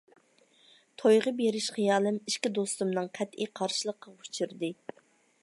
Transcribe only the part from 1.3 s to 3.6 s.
بېرىش خىيالىم ئىككى دوستۇمنىڭ قەتئىي